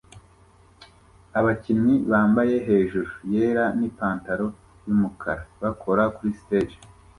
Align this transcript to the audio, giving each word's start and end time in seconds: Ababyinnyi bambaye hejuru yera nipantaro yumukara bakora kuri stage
Ababyinnyi 1.39 1.95
bambaye 2.11 2.55
hejuru 2.67 3.11
yera 3.33 3.65
nipantaro 3.77 4.47
yumukara 4.85 5.41
bakora 5.61 6.03
kuri 6.15 6.31
stage 6.41 6.75